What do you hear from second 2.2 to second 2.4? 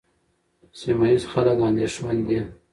دي.